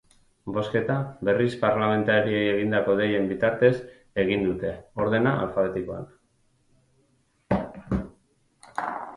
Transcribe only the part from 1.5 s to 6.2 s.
parlamentariei egindako deien bitartez egin dute, ordena alfabetikoan.